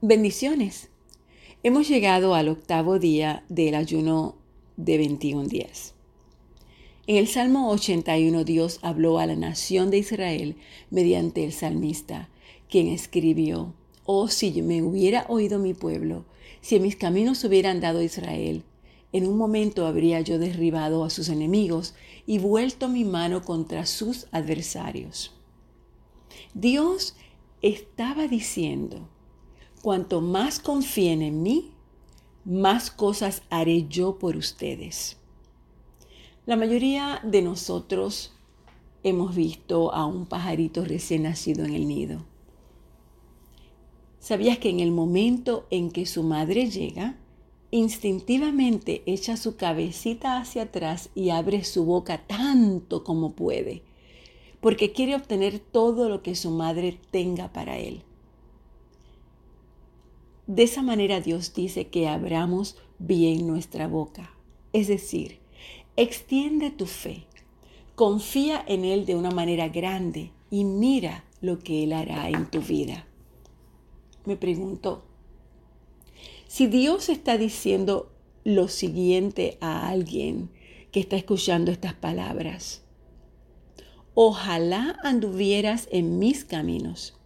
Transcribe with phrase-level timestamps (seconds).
[0.00, 0.90] Bendiciones.
[1.64, 4.36] Hemos llegado al octavo día del ayuno
[4.76, 5.94] de 21 días.
[7.08, 10.54] En el Salmo 81 Dios habló a la nación de Israel
[10.92, 12.28] mediante el salmista,
[12.70, 13.74] quien escribió,
[14.04, 16.26] Oh, si me hubiera oído mi pueblo,
[16.60, 18.62] si en mis caminos hubieran dado Israel,
[19.12, 24.28] en un momento habría yo derribado a sus enemigos y vuelto mi mano contra sus
[24.30, 25.34] adversarios.
[26.54, 27.16] Dios
[27.62, 29.08] estaba diciendo,
[29.82, 31.72] cuanto más confíen en mí,
[32.44, 35.16] más cosas haré yo por ustedes.
[36.46, 38.32] La mayoría de nosotros
[39.02, 42.24] hemos visto a un pajarito recién nacido en el nido.
[44.18, 47.16] ¿Sabías que en el momento en que su madre llega,
[47.70, 53.82] instintivamente echa su cabecita hacia atrás y abre su boca tanto como puede,
[54.60, 58.02] porque quiere obtener todo lo que su madre tenga para él?
[60.48, 64.32] De esa manera Dios dice que abramos bien nuestra boca.
[64.72, 65.40] Es decir,
[65.94, 67.26] extiende tu fe,
[67.94, 72.62] confía en Él de una manera grande y mira lo que Él hará en tu
[72.62, 73.06] vida.
[74.24, 75.04] Me pregunto,
[76.46, 78.10] si Dios está diciendo
[78.42, 80.48] lo siguiente a alguien
[80.92, 82.84] que está escuchando estas palabras,
[84.14, 87.17] ojalá anduvieras en mis caminos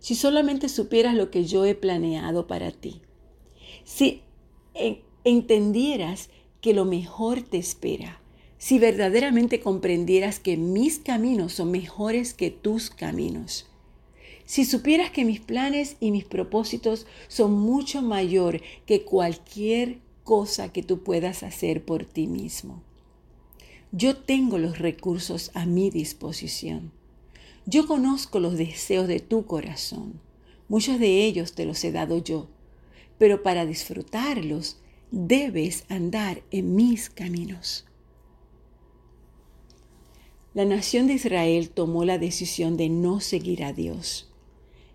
[0.00, 3.00] si solamente supieras lo que yo he planeado para ti,
[3.84, 4.22] si
[5.24, 8.20] entendieras que lo mejor te espera,
[8.58, 13.66] si verdaderamente comprendieras que mis caminos son mejores que tus caminos,
[14.44, 20.82] si supieras que mis planes y mis propósitos son mucho mayor que cualquier cosa que
[20.82, 22.82] tú puedas hacer por ti mismo.
[23.92, 26.92] Yo tengo los recursos a mi disposición.
[27.66, 30.20] Yo conozco los deseos de tu corazón.
[30.68, 32.48] Muchos de ellos te los he dado yo,
[33.18, 34.78] pero para disfrutarlos
[35.10, 37.84] debes andar en mis caminos.
[40.54, 44.32] La nación de Israel tomó la decisión de no seguir a Dios.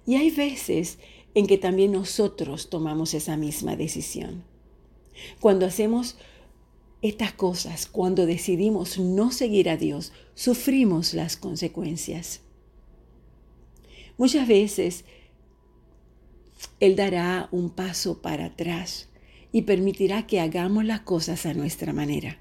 [0.06, 0.98] Y hay veces
[1.34, 4.44] en que también nosotros tomamos esa misma decisión.
[5.40, 6.18] Cuando hacemos
[7.02, 12.42] estas cosas, cuando decidimos no seguir a Dios, sufrimos las consecuencias.
[14.18, 15.03] Muchas veces
[16.80, 19.09] Él dará un paso para atrás
[19.52, 22.40] y permitirá que hagamos las cosas a nuestra manera.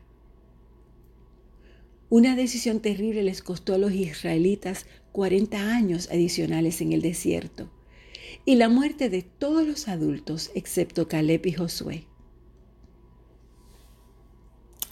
[2.11, 7.71] Una decisión terrible les costó a los israelitas 40 años adicionales en el desierto
[8.45, 12.07] y la muerte de todos los adultos excepto Caleb y Josué.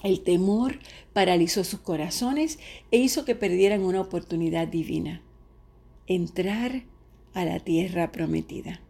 [0.03, 0.79] El temor
[1.13, 2.59] paralizó sus corazones
[2.91, 5.21] e hizo que perdieran una oportunidad divina
[6.07, 6.83] entrar
[7.33, 8.81] a la tierra prometida.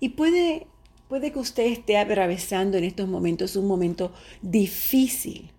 [0.00, 0.66] Y puede,
[1.08, 5.50] puede que usted esté atravesando en estos momentos un momento difícil,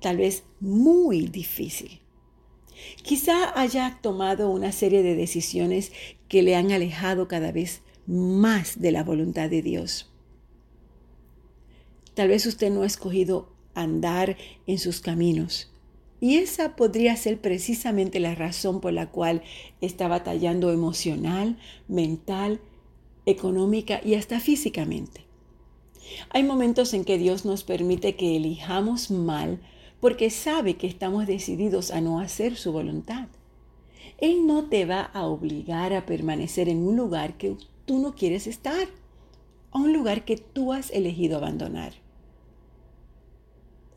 [0.00, 2.00] tal vez muy difícil.
[3.02, 5.92] Quizá haya tomado una serie de decisiones
[6.28, 10.10] que le han alejado cada vez más de la voluntad de Dios.
[12.14, 15.69] Tal vez usted no ha escogido andar en sus caminos
[16.20, 19.42] y esa podría ser precisamente la razón por la cual
[19.80, 21.56] está batallando emocional,
[21.88, 22.60] mental,
[23.26, 25.24] económica y hasta físicamente.
[26.30, 29.60] Hay momentos en que Dios nos permite que elijamos mal
[30.00, 33.28] porque sabe que estamos decididos a no hacer su voluntad.
[34.18, 37.56] Él no te va a obligar a permanecer en un lugar que
[37.86, 38.88] tú no quieres estar,
[39.70, 41.92] a un lugar que tú has elegido abandonar.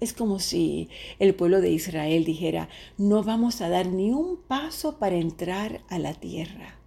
[0.03, 4.99] Es como si el pueblo de Israel dijera, no vamos a dar ni un paso
[4.99, 6.77] para entrar a la tierra.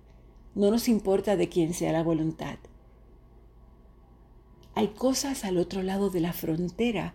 [0.55, 2.59] No nos importa de quién sea la voluntad.
[4.75, 7.15] Hay cosas al otro lado de la frontera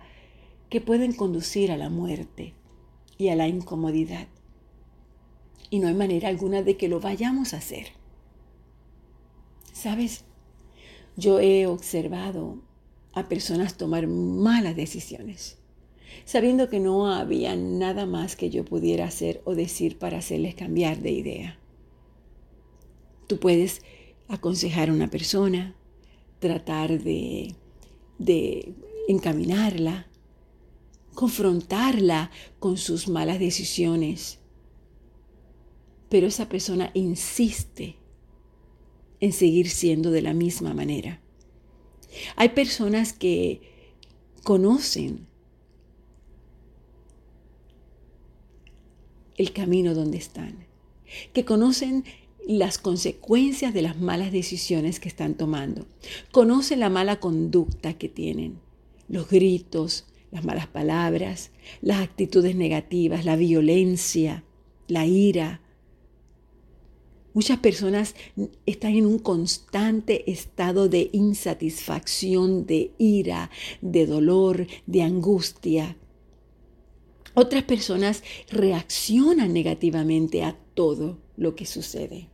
[0.70, 2.56] que pueden conducir a la muerte
[3.20, 4.28] y a la incomodidad.
[5.70, 7.90] Y no hay manera alguna de que lo vayamos a hacer.
[9.72, 10.26] ¿Sabes?
[11.16, 12.58] Yo he observado
[13.14, 15.61] a personas tomar malas decisiones
[16.26, 21.00] sabiendo que no había nada más que yo pudiera hacer o decir para hacerles cambiar
[21.00, 21.60] de idea.
[23.28, 23.82] Tú puedes
[24.28, 25.76] aconsejar a una persona,
[26.40, 27.56] tratar de,
[28.18, 28.74] de
[29.08, 30.08] encaminarla,
[31.14, 34.40] confrontarla con sus malas decisiones,
[36.10, 37.96] pero esa persona insiste
[39.20, 41.22] en seguir siendo de la misma manera.
[42.36, 43.62] Hay personas que
[44.44, 45.28] conocen
[49.42, 50.68] el camino donde están,
[51.34, 52.06] que conocen
[52.48, 55.86] las consecuencias de las malas decisiones que están tomando.
[56.32, 58.60] Conocen la mala conducta que tienen,
[59.10, 61.52] los gritos, las malas palabras,
[61.82, 64.44] las actitudes negativas, la violencia,
[64.88, 65.62] la ira.
[67.34, 68.16] Muchas personas
[68.66, 73.50] están en un constante estado de insatisfacción, de ira,
[73.82, 75.98] de dolor, de angustia.
[77.34, 82.28] Otras personas reaccionan negativamente a todo lo que sucede.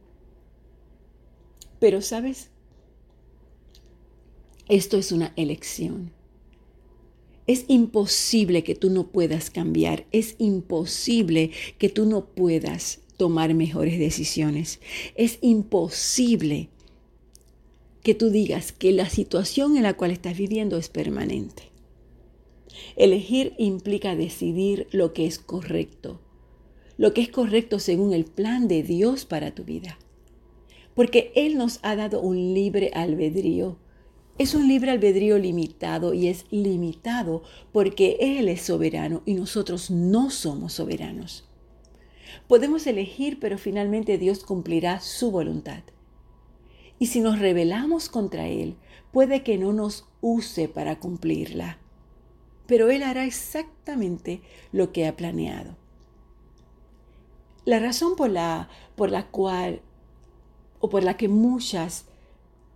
[1.79, 2.49] Pero, ¿sabes?
[4.67, 6.11] Esto es una elección.
[7.45, 10.05] Es imposible que tú no puedas cambiar.
[10.11, 14.81] Es imposible que tú no puedas tomar mejores decisiones.
[15.15, 16.69] Es imposible
[18.03, 21.66] que tú digas que la situación en la cual estás viviendo es permanente.
[22.95, 26.19] Elegir implica decidir lo que es correcto,
[26.97, 29.97] lo que es correcto según el plan de Dios para tu vida.
[30.95, 33.77] Porque Él nos ha dado un libre albedrío.
[34.39, 40.29] Es un libre albedrío limitado y es limitado porque Él es soberano y nosotros no
[40.29, 41.47] somos soberanos.
[42.47, 45.83] Podemos elegir, pero finalmente Dios cumplirá su voluntad.
[46.99, 48.75] Y si nos rebelamos contra Él,
[49.11, 51.77] puede que no nos use para cumplirla
[52.67, 54.41] pero Él hará exactamente
[54.71, 55.75] lo que ha planeado.
[57.65, 59.81] La razón por la, por la cual
[60.79, 62.05] o por la que muchas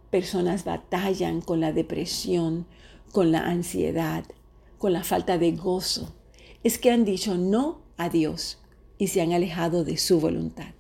[0.10, 2.66] personas batallan con la depresión,
[3.12, 4.26] con la ansiedad,
[4.78, 6.14] con la falta de gozo,
[6.64, 8.60] es que han dicho no a Dios
[8.98, 10.74] y se han alejado de su voluntad.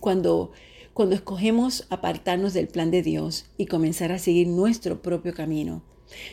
[0.00, 0.52] Cuando
[0.94, 5.82] cuando escogemos apartarnos del plan de Dios y comenzar a seguir nuestro propio camino,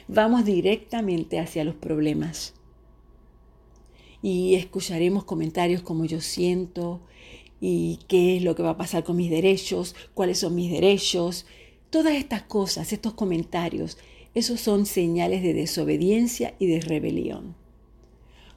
[0.07, 2.53] vamos directamente hacia los problemas.
[4.21, 7.01] Y escucharemos comentarios como yo siento
[7.59, 11.47] y qué es lo que va a pasar con mis derechos, cuáles son mis derechos.
[11.89, 13.97] Todas estas cosas, estos comentarios,
[14.35, 17.55] esos son señales de desobediencia y de rebelión.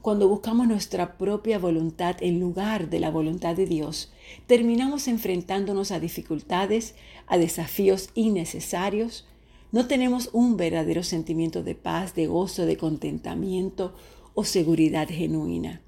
[0.03, 4.13] Cuando buscamos nuestra propia voluntad en lugar de la voluntad de Dios,
[4.47, 6.95] terminamos enfrentándonos a dificultades,
[7.27, 9.27] a desafíos innecesarios.
[9.73, 13.95] No tenemos un verdadero sentimiento de paz, de gozo, de contentamiento
[14.35, 15.83] o seguridad genuina.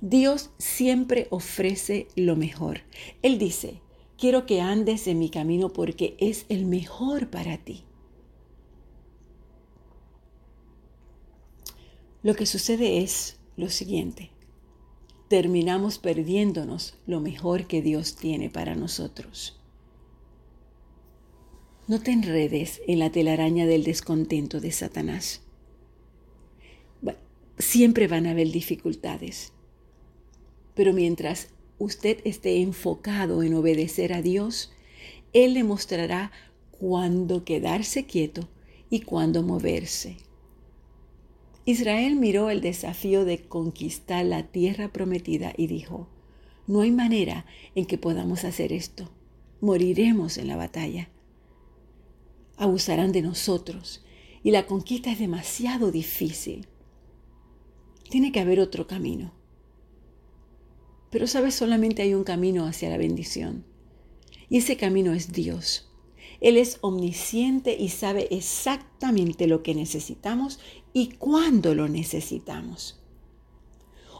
[0.00, 2.82] Dios siempre ofrece lo mejor.
[3.22, 3.80] Él dice,
[4.16, 7.84] quiero que andes en mi camino porque es el mejor para ti.
[12.22, 14.30] Lo que sucede es lo siguiente.
[15.28, 19.60] Terminamos perdiéndonos lo mejor que Dios tiene para nosotros.
[21.86, 25.42] No te enredes en la telaraña del descontento de Satanás.
[27.58, 29.52] siempre van a haber dificultades.
[30.74, 31.48] Pero mientras
[31.78, 34.70] usted esté enfocado en obedecer a Dios,
[35.32, 36.30] Él le mostrará
[36.70, 38.48] cuándo quedarse quieto
[38.90, 40.18] y cuándo moverse.
[41.68, 46.08] Israel miró el desafío de conquistar la tierra prometida y dijo,
[46.66, 47.44] no hay manera
[47.74, 49.10] en que podamos hacer esto.
[49.60, 51.10] Moriremos en la batalla.
[52.56, 54.02] Abusarán de nosotros
[54.42, 56.66] y la conquista es demasiado difícil.
[58.08, 59.34] Tiene que haber otro camino.
[61.10, 63.66] Pero sabes, solamente hay un camino hacia la bendición.
[64.48, 65.87] Y ese camino es Dios.
[66.40, 70.60] Él es omnisciente y sabe exactamente lo que necesitamos
[70.92, 73.00] y cuándo lo necesitamos.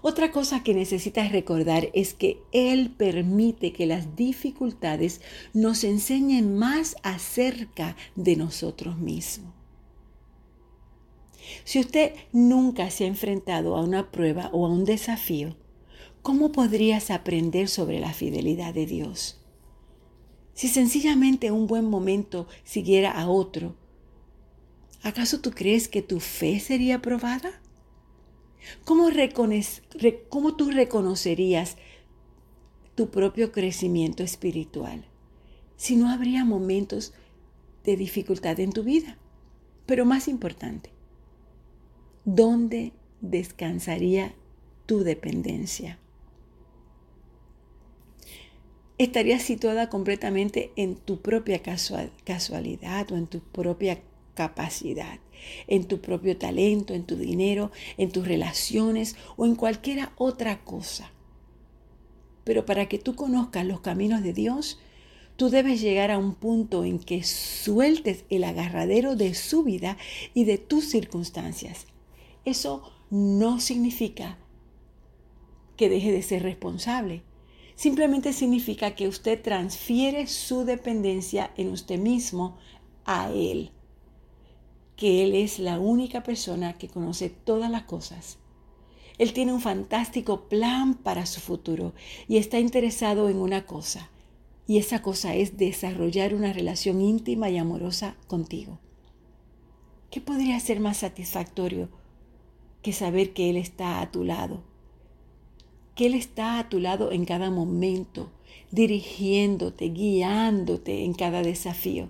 [0.00, 5.20] Otra cosa que necesitas recordar es que Él permite que las dificultades
[5.52, 9.52] nos enseñen más acerca de nosotros mismos.
[11.64, 15.56] Si usted nunca se ha enfrentado a una prueba o a un desafío,
[16.22, 19.37] ¿cómo podrías aprender sobre la fidelidad de Dios?
[20.58, 23.76] Si sencillamente un buen momento siguiera a otro,
[25.04, 27.62] ¿acaso tú crees que tu fe sería probada?
[28.84, 29.08] ¿Cómo,
[30.28, 31.76] ¿Cómo, tú reconocerías
[32.96, 35.04] tu propio crecimiento espiritual
[35.76, 37.14] si no habría momentos
[37.84, 39.16] de dificultad en tu vida?
[39.86, 40.90] Pero más importante,
[42.24, 44.34] ¿dónde descansaría
[44.86, 46.00] tu dependencia?
[48.98, 54.00] Estarías situada completamente en tu propia casualidad o en tu propia
[54.34, 55.18] capacidad,
[55.66, 61.12] en tu propio talento, en tu dinero, en tus relaciones o en cualquier otra cosa.
[62.44, 64.78] Pero para que tú conozcas los caminos de Dios,
[65.36, 69.96] tú debes llegar a un punto en que sueltes el agarradero de su vida
[70.34, 71.86] y de tus circunstancias.
[72.44, 74.38] Eso no significa
[75.76, 77.22] que deje de ser responsable.
[77.78, 82.56] Simplemente significa que usted transfiere su dependencia en usted mismo
[83.04, 83.70] a Él.
[84.96, 88.38] Que Él es la única persona que conoce todas las cosas.
[89.16, 91.94] Él tiene un fantástico plan para su futuro
[92.26, 94.10] y está interesado en una cosa.
[94.66, 98.80] Y esa cosa es desarrollar una relación íntima y amorosa contigo.
[100.10, 101.90] ¿Qué podría ser más satisfactorio
[102.82, 104.64] que saber que Él está a tu lado?
[105.98, 108.30] Que Él está a tu lado en cada momento,
[108.70, 112.08] dirigiéndote, guiándote en cada desafío,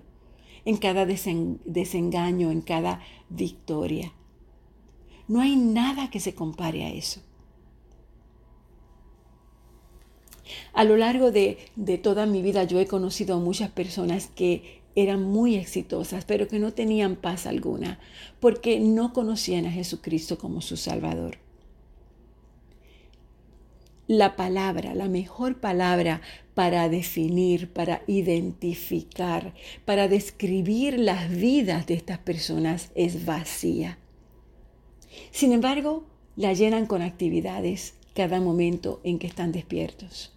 [0.63, 4.13] en cada desengaño, en cada victoria.
[5.27, 7.21] No hay nada que se compare a eso.
[10.73, 14.83] A lo largo de, de, toda mi vida yo he conocido a muchas personas que
[14.93, 17.99] eran muy exitosas, pero que no tenían paz alguna,
[18.39, 21.48] porque no conocían a Jesucristo como su Salvador.
[24.11, 26.21] La palabra, la mejor palabra
[26.55, 29.53] para definir, para identificar,
[29.85, 33.99] para describir las vidas de estas personas es vacía.
[35.29, 40.35] Sin embargo, la llenan con actividades cada momento en que están despiertos.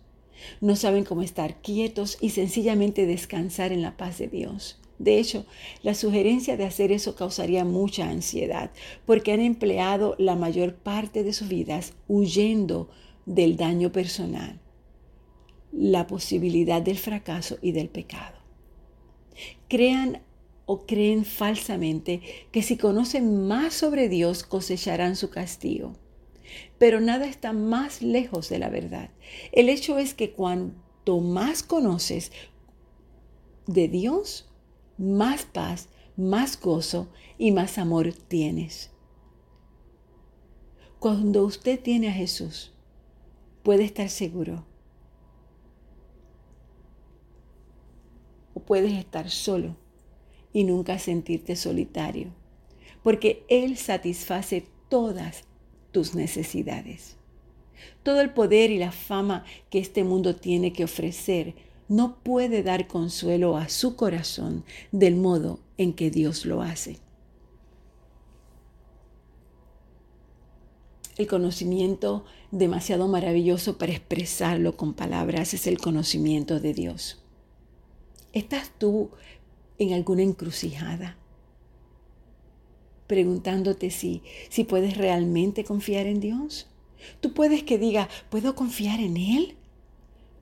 [0.60, 4.82] No saben cómo estar quietos y sencillamente descansar en la paz de Dios.
[4.98, 5.46] De hecho,
[5.82, 8.70] la sugerencia de hacer eso causaría mucha ansiedad,
[9.06, 12.90] porque han empleado la mayor parte de sus vidas huyendo
[13.26, 14.60] del daño personal,
[15.72, 18.38] la posibilidad del fracaso y del pecado.
[19.68, 20.22] Crean
[20.66, 25.94] o creen falsamente que si conocen más sobre Dios cosecharán su castigo
[26.78, 29.10] pero nada está más lejos de la verdad.
[29.52, 32.32] El hecho es que cuanto más conoces
[33.66, 34.50] de Dios,
[34.98, 38.90] más paz, más gozo y más amor tienes.
[40.98, 42.71] Cuando usted tiene a Jesús,
[43.62, 44.64] puede estar seguro.
[48.54, 49.76] O puedes estar solo
[50.52, 52.28] y nunca sentirte solitario,
[53.02, 55.44] porque Él satisface todas
[55.90, 57.16] tus necesidades.
[58.02, 61.54] Todo el poder y la fama que este mundo tiene que ofrecer
[61.88, 66.98] no puede dar consuelo a su corazón del modo en que Dios lo hace.
[71.16, 77.22] El conocimiento demasiado maravilloso para expresarlo con palabras es el conocimiento de Dios.
[78.32, 79.10] ¿Estás tú
[79.78, 81.18] en alguna encrucijada?
[83.12, 86.66] preguntándote si, si puedes realmente confiar en Dios.
[87.20, 89.54] Tú puedes que diga, ¿puedo confiar en Él?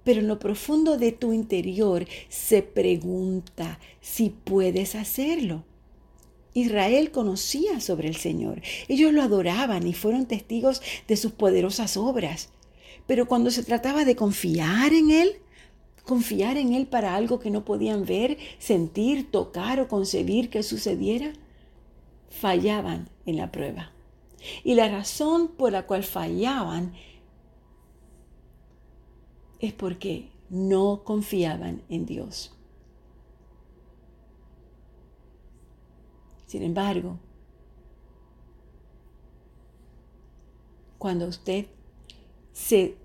[0.04, 5.64] Pero en lo profundo de tu interior se pregunta si puedes hacerlo.
[6.54, 8.62] Israel conocía sobre el Señor.
[8.88, 12.50] Ellos lo adoraban y fueron testigos de sus poderosas obras.
[13.06, 15.36] Pero cuando se trataba de confiar en Él,
[16.04, 21.32] confiar en Él para algo que no podían ver, sentir, tocar o concebir que sucediera,
[22.28, 23.92] fallaban en la prueba.
[24.64, 26.94] Y la razón por la cual fallaban
[29.58, 32.56] es porque no confiaban en Dios.
[36.50, 37.16] Sin embargo,
[40.98, 41.66] cuando usted
[42.52, 42.96] se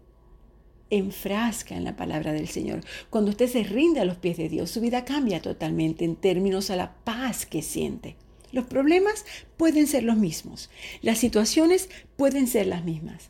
[0.89, 4.71] enfrasca en la palabra del Señor, cuando usted se rinde a los pies de Dios,
[4.71, 8.15] su vida cambia totalmente en términos a la paz que siente.
[8.51, 9.25] Los problemas
[9.57, 10.71] pueden ser los mismos,
[11.03, 13.29] las situaciones pueden ser las mismas,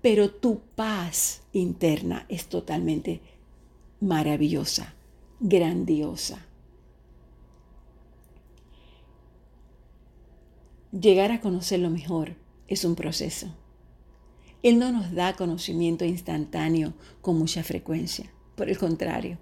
[0.00, 3.20] pero tu paz interna es totalmente
[3.98, 4.94] maravillosa,
[5.40, 6.46] grandiosa.
[10.92, 12.36] Llegar a conocer lo mejor
[12.68, 13.48] es un proceso.
[14.62, 18.32] Él no nos da conocimiento instantáneo con mucha frecuencia.
[18.54, 19.38] Por el contrario,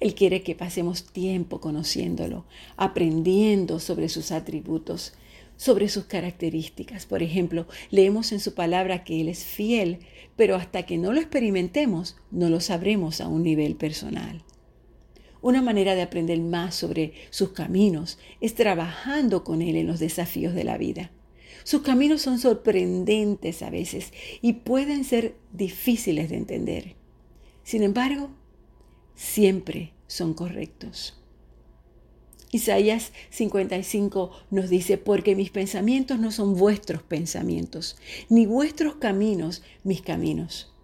[0.00, 5.12] él quiere que pasemos tiempo conociéndolo, aprendiendo sobre sus atributos,
[5.56, 7.06] sobre sus características.
[7.06, 9.98] Por ejemplo, leemos en su palabra que Él es fiel,
[10.34, 14.42] pero hasta que no lo experimentemos, no lo sabremos a un nivel personal.
[15.46, 20.56] Una manera de aprender más sobre sus caminos es trabajando con Él en los desafíos
[20.56, 21.12] de la vida.
[21.62, 24.12] Sus caminos son sorprendentes a veces
[24.42, 26.96] y pueden ser difíciles de entender.
[27.62, 28.30] Sin embargo,
[29.14, 31.22] siempre son correctos.
[32.50, 37.96] Isaías 55 nos dice, porque mis pensamientos no son vuestros pensamientos,
[38.28, 40.75] ni vuestros caminos mis caminos.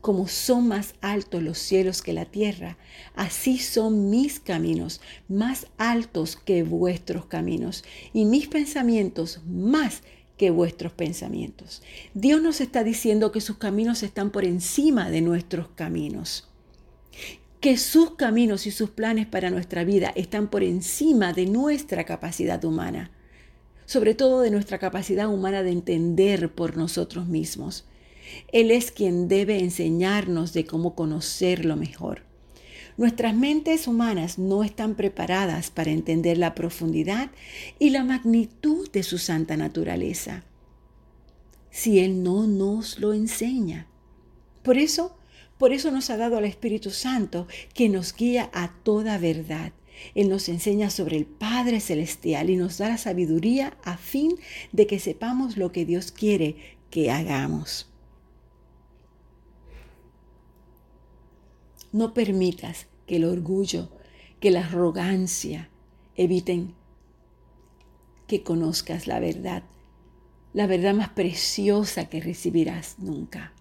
[0.00, 2.78] Como son más altos los cielos que la tierra,
[3.14, 10.02] así son mis caminos más altos que vuestros caminos, y mis pensamientos más
[10.38, 11.82] que vuestros pensamientos.
[12.14, 16.48] Dios nos está diciendo que sus caminos están por encima de nuestros caminos.
[17.60, 22.64] Que sus caminos y sus planes para nuestra vida están por encima de nuestra capacidad
[22.64, 23.10] humana.
[23.84, 27.87] Sobre todo de nuestra capacidad humana de entender por nosotros mismos.
[28.52, 32.22] Él es quien debe enseñarnos de cómo conocerlo mejor.
[32.96, 37.30] Nuestras mentes humanas no están preparadas para entender la profundidad
[37.78, 40.44] y la magnitud de su santa naturaleza
[41.70, 43.86] si Él no nos lo enseña.
[44.62, 45.16] Por eso,
[45.58, 49.72] por eso nos ha dado al Espíritu Santo que nos guía a toda verdad.
[50.14, 54.36] Él nos enseña sobre el Padre Celestial y nos da la sabiduría a fin
[54.72, 56.56] de que sepamos lo que Dios quiere
[56.90, 57.88] que hagamos.
[61.92, 63.90] No permitas que el orgullo,
[64.40, 65.70] que la arrogancia
[66.16, 66.74] eviten
[68.26, 69.62] que conozcas la verdad,
[70.52, 73.54] la verdad más preciosa que recibirás nunca.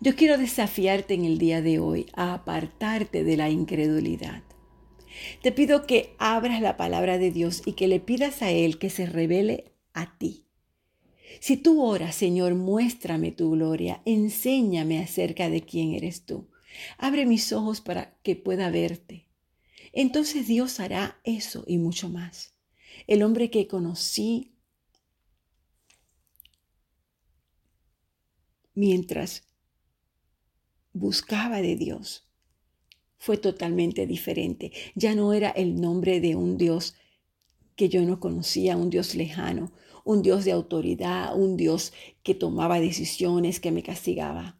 [0.00, 4.42] Yo quiero desafiarte en el día de hoy a apartarte de la incredulidad.
[5.42, 8.90] Te pido que abras la palabra de Dios y que le pidas a Él que
[8.90, 10.44] se revele a ti.
[11.40, 16.48] Si tú oras, Señor, muéstrame tu gloria, enséñame acerca de quién eres tú.
[16.98, 19.26] Abre mis ojos para que pueda verte.
[19.92, 22.54] Entonces Dios hará eso y mucho más.
[23.06, 24.52] El hombre que conocí
[28.74, 29.44] mientras
[30.92, 32.28] buscaba de Dios
[33.18, 34.72] fue totalmente diferente.
[34.94, 36.94] Ya no era el nombre de un Dios
[37.74, 39.72] que yo no conocía, un Dios lejano,
[40.04, 41.92] un Dios de autoridad, un Dios
[42.22, 44.55] que tomaba decisiones, que me castigaba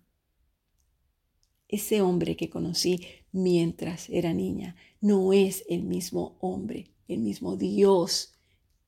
[1.68, 3.00] ese hombre que conocí
[3.32, 8.32] mientras era niña no es el mismo hombre, el mismo Dios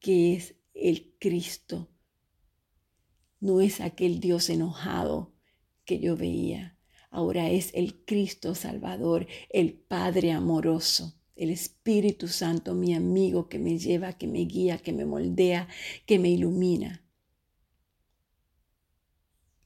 [0.01, 1.89] que es el Cristo.
[3.41, 5.33] No es aquel Dios enojado
[5.85, 6.77] que yo veía.
[7.11, 13.79] Ahora es el Cristo Salvador, el Padre amoroso, el Espíritu Santo, mi amigo que me
[13.79, 15.69] lleva, que me guía, que me moldea,
[16.05, 17.08] que me ilumina.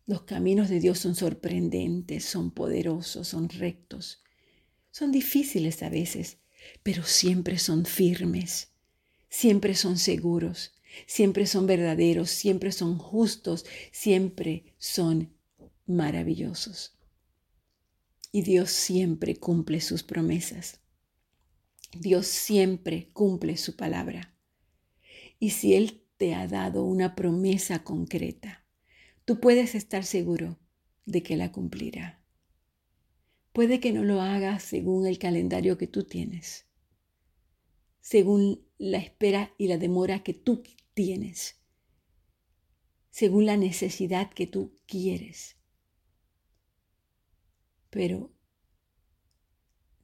[0.07, 4.23] Los caminos de Dios son sorprendentes, son poderosos, son rectos.
[4.91, 6.39] Son difíciles a veces,
[6.83, 8.73] pero siempre son firmes,
[9.29, 10.75] siempre son seguros,
[11.07, 15.33] siempre son verdaderos, siempre son justos, siempre son
[15.87, 16.99] maravillosos.
[18.33, 20.81] Y Dios siempre cumple sus promesas.
[21.93, 24.35] Dios siempre cumple su palabra.
[25.39, 28.62] Y si Él te ha dado una promesa concreta,
[29.25, 30.59] tú puedes estar seguro
[31.05, 32.23] de que la cumplirá.
[33.53, 36.67] Puede que no lo haga según el calendario que tú tienes,
[38.01, 40.63] según la espera y la demora que tú
[40.95, 41.61] tienes,
[43.11, 45.57] según la necesidad que tú quieres.
[47.91, 48.33] Pero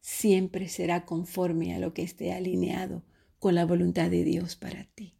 [0.00, 3.04] siempre será conforme a lo que esté alineado
[3.38, 5.17] con la voluntad de Dios para ti.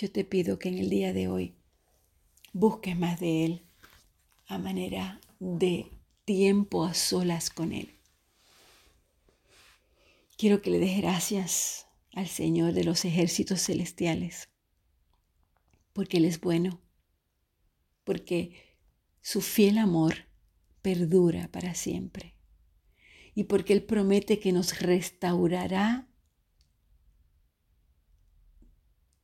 [0.00, 1.56] Yo te pido que en el día de hoy
[2.52, 3.66] busques más de Él
[4.46, 5.90] a manera de
[6.24, 7.98] tiempo a solas con Él.
[10.36, 14.50] Quiero que le des gracias al Señor de los ejércitos celestiales,
[15.92, 16.80] porque Él es bueno,
[18.04, 18.52] porque
[19.20, 20.28] su fiel amor
[20.80, 22.36] perdura para siempre
[23.34, 26.08] y porque Él promete que nos restaurará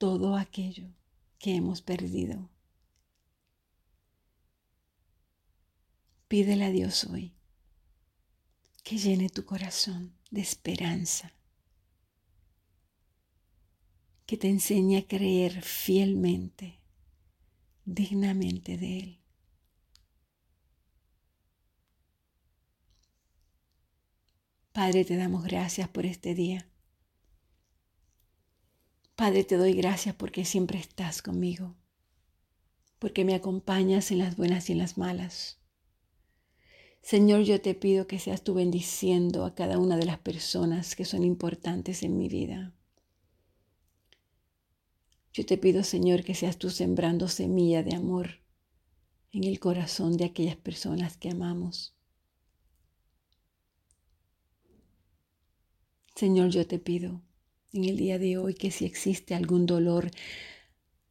[0.04, 0.86] todo aquello
[1.38, 2.50] que hemos perdido.
[6.28, 7.32] Pídele a Dios hoy
[8.82, 11.32] que llene tu corazón de esperanza,
[14.26, 16.82] que te enseñe a creer fielmente,
[17.86, 19.20] dignamente de Él.
[24.72, 26.68] Padre, te damos gracias por este día.
[29.16, 31.76] Padre, te doy gracias porque siempre estás conmigo,
[32.98, 35.60] porque me acompañas en las buenas y en las malas.
[37.00, 41.04] Señor, yo te pido que seas tú bendiciendo a cada una de las personas que
[41.04, 42.74] son importantes en mi vida.
[45.32, 48.40] Yo te pido, Señor, que seas tú sembrando semilla de amor
[49.30, 51.94] en el corazón de aquellas personas que amamos.
[56.16, 57.20] Señor, yo te pido
[57.74, 60.10] en el día de hoy que si existe algún dolor,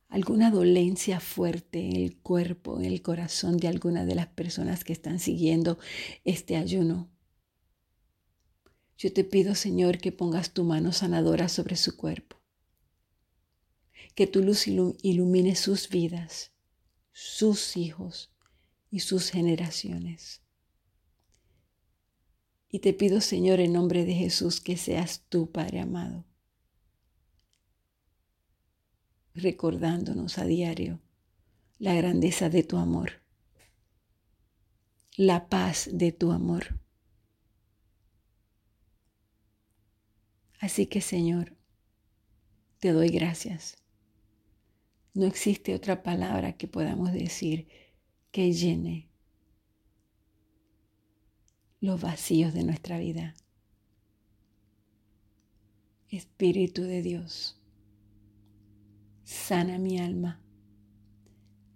[0.07, 4.93] alguna dolencia fuerte en el cuerpo, en el corazón de alguna de las personas que
[4.93, 5.77] están siguiendo
[6.23, 7.11] este ayuno.
[8.97, 12.37] Yo te pido, Señor, que pongas tu mano sanadora sobre su cuerpo.
[14.15, 16.53] Que tu luz ilumine sus vidas,
[17.11, 18.31] sus hijos
[18.89, 20.41] y sus generaciones.
[22.69, 26.25] Y te pido, Señor, en nombre de Jesús, que seas tú, Padre amado,
[29.35, 31.01] recordándonos a diario
[31.79, 33.21] la grandeza de tu amor,
[35.17, 36.79] la paz de tu amor.
[40.59, 41.57] Así que, Señor,
[42.79, 43.77] te doy gracias.
[45.13, 47.67] No existe otra palabra que podamos decir
[48.31, 49.09] que llene
[51.81, 53.35] los vacíos de nuestra vida.
[56.09, 57.61] Espíritu de Dios,
[59.47, 60.39] sana mi alma.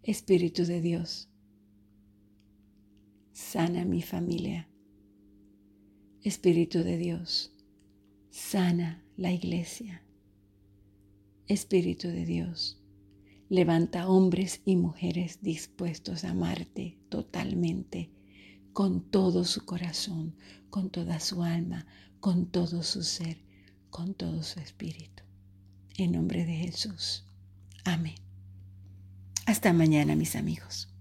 [0.02, 1.28] Espíritu de Dios,
[3.34, 4.70] sana mi familia.
[6.24, 7.52] Espíritu de Dios,
[8.30, 10.02] sana la iglesia.
[11.48, 12.82] Espíritu de Dios,
[13.50, 18.14] levanta hombres y mujeres dispuestos a amarte totalmente
[18.72, 20.38] con todo su corazón,
[20.70, 21.86] con toda su alma,
[22.22, 23.44] con todo su ser,
[23.90, 25.24] con todo su espíritu.
[25.98, 27.27] En nombre de Jesús.
[27.88, 28.16] Amén.
[29.46, 30.94] Hasta mañana, mis amigos.